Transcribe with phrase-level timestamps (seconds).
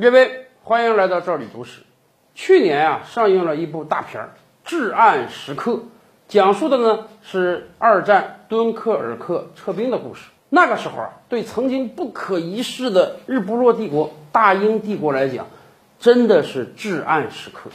[0.00, 1.80] 各位，欢迎来到这里读史。
[2.32, 4.26] 去年啊，上映了一部大片儿
[4.64, 5.72] 《至暗时刻》，
[6.28, 10.28] 讲述的呢是二战敦刻尔克撤兵的故事。
[10.50, 15.46] 那个时候啊，对曾经不可一世的日不落帝国大英帝国来讲，
[15.98, 17.68] 真的是至暗时刻。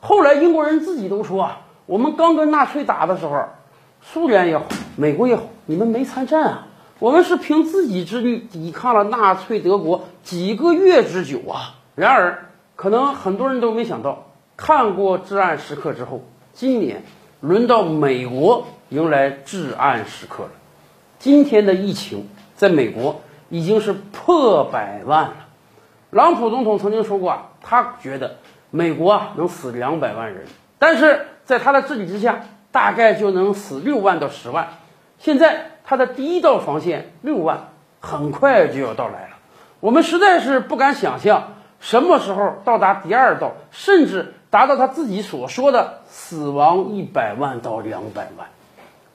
[0.00, 3.42] 后来英国人自己都说啊，我们刚跟纳粹打的时候，
[4.02, 6.66] 苏联也好，美国也好，你们没参战啊。
[7.00, 11.74] 我们是凭自己之力抵抗了纳粹德国几个月之久啊！
[11.96, 17.02] 然而，可能很多人都没想到，看过至暗时刻之后，今年
[17.40, 20.50] 轮到美国迎来至暗时刻了。
[21.18, 25.34] 今天的疫情在美国已经是破百万了。
[26.10, 28.36] 朗普总统曾经说过啊，他觉得
[28.70, 30.44] 美国啊能死两百万人，
[30.78, 34.68] 但是在他的治理之下，大概就能死六万到十万。
[35.18, 35.72] 现在。
[35.84, 37.68] 他的第一道防线六万，
[38.00, 39.36] 很快就要到来了。
[39.80, 48.48] 我们实在是不敢想象什么时候到达第二道，甚至达到他自己所说的死亡一百万到两百万。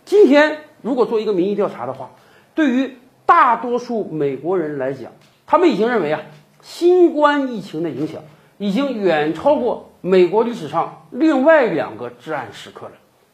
[0.06, 2.12] 今天如果做一个民意调查的话，
[2.53, 5.12] 对于大多数美国人来讲，
[5.47, 6.22] 他们已经认为啊，
[6.62, 8.22] 新冠疫情的影响
[8.59, 12.92] 已经远超过美国历史上另外两个至暗时刻了，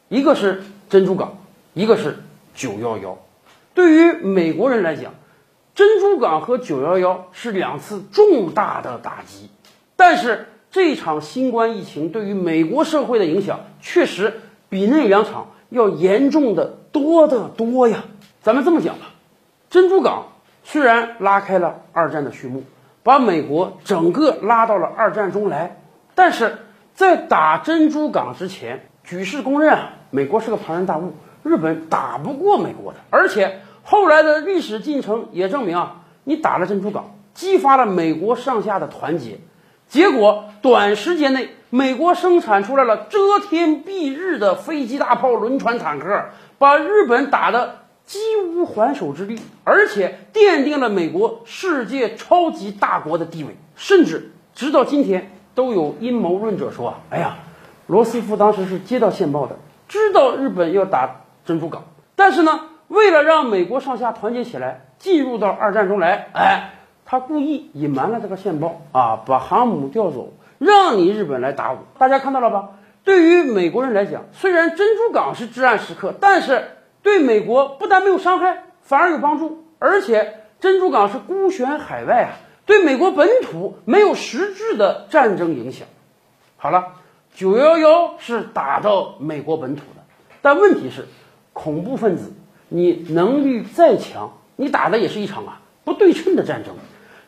[0.08, 1.36] 一个是珍珠港，
[1.74, 2.18] 一个是
[2.54, 3.18] 九幺幺。
[3.76, 5.12] 对于美国人来讲，
[5.74, 9.50] 珍珠港和九幺幺是两次重大的打击，
[9.96, 18.04] 但是这场新冠疫情对于美国社会的影响确实比那两场要严重的多得多呀。
[18.40, 19.08] 咱们这么讲吧，
[19.68, 20.28] 珍珠港
[20.64, 22.64] 虽然拉开了二战的序幕，
[23.02, 25.82] 把美国整个拉到了二战中来，
[26.14, 26.56] 但是
[26.94, 33.60] 在打珍珠港之前，举世公认啊，美国是个庞然大物，日本打不过美国的，而且。
[33.88, 39.38] 后来的历史进程也证明啊，你打了珍珠港，激发了美国上下的团结，
[39.86, 46.20] 结果短时间内，美国生产出来了遮天蔽日的飞机、大炮、轮船、坦克，
[46.58, 53.56] 把日本打得几无还手之力，而且奠定了美国世界超级大国的地位。
[53.76, 57.36] 甚至直到今天，都有阴谋论者说啊，哎呀，
[57.86, 61.84] 罗斯福当时是接到线报的，知道日本要打珍珠港，
[62.16, 62.62] 但是呢。
[62.88, 66.70] 为了让美国上下团结起来，进入到二战中来，哎，
[67.04, 71.78] 他故意隐瞒了这个线报啊，把航母调走，让你日本来打我。
[71.98, 72.70] 大家看到了吧？
[73.04, 76.68] 对于美国人来讲，虽然珍珠港是至暗时刻，但是
[77.02, 79.64] 对美国不但没有伤害，反而有帮助。
[79.78, 82.30] 而且珍珠港是孤悬海外啊，
[82.66, 85.86] 对美国本土没有实质的战争影响。
[86.56, 86.94] 好了，
[87.34, 90.02] 九幺幺是打到美国本土的，
[90.40, 91.06] 但问题是，
[91.52, 92.32] 恐怖分子。
[92.68, 96.74] 你能力再强，你打的也是一场啊不对称的战争。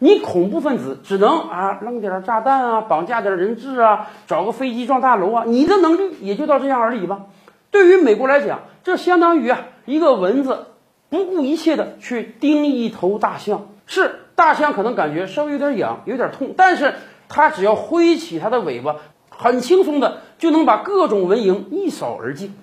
[0.01, 7.27] 你恐怖分子只能啊扔点炸弹啊，绑架点人质啊，找个飞机撞大楼啊，你的能力也就到这样而已吧。
[7.71, 10.67] 对于美国来讲，这相当于啊一个蚊子
[11.09, 13.67] 不顾一切的去叮一头大象。
[13.87, 16.95] 是大象可能感觉稍微有点痒，有点痛，但是
[17.29, 18.97] 它只要挥起它的尾巴，
[19.31, 22.55] 很轻松的就能把各种蚊蝇一扫而尽。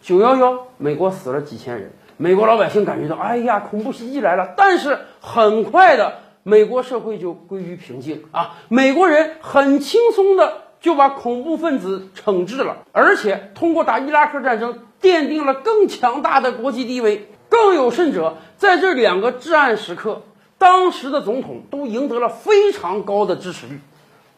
[0.00, 1.92] 九幺幺，美国死了几千人。
[2.16, 4.54] 美国老百姓感觉到，哎呀，恐怖袭击来了。
[4.56, 8.56] 但是很快的，美国社会就归于平静啊。
[8.68, 17.28] 美国人很轻松的就把恐怖分子惩治了，而且通过打伊拉克战争，奠定了更强大的国际地位。
[17.48, 20.22] 更有甚者，在这两个至暗时刻，
[20.58, 23.80] 当时的总统都赢得了非常高的支持率。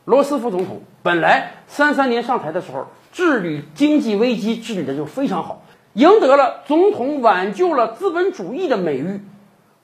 [0.04, 5.62] 罗斯福总统本来三三年上台的时候，治理经济危机治理的就非常好。
[5.96, 9.22] 赢得了总统挽救了资本主义的美誉，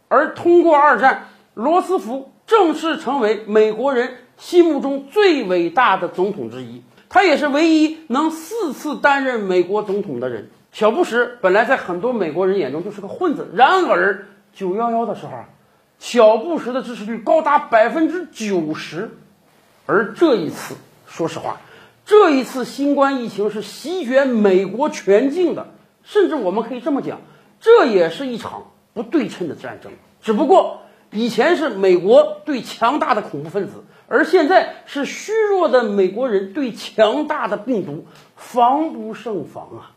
[0.08, 6.82] 而通过二战，罗斯福正式成为美国人心目中最伟大的总统之一。
[7.08, 10.50] 他也是唯一能四次担任美国总统的人。
[10.70, 15.48] 小布什本来在很多美国人眼中就是个混子，然而九幺幺的时候啊，
[15.98, 19.12] 小布什的支持率高达百分之九十，
[19.86, 20.74] 而这一次，
[21.06, 21.58] 说实话，
[22.04, 25.68] 这一次新冠疫情是席卷美国全境的。
[26.04, 27.20] 甚至我们可以这么讲，
[27.60, 29.92] 这也是一场不对称的战争。
[30.20, 38.06] 只不过以前是美国对强大的恐怖分子，而现在是虚弱的美国人对强大的病毒，
[38.36, 39.92] 防不胜防啊！